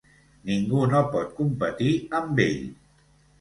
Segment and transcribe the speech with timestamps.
[0.51, 2.59] Ningú no pot competir amb ell.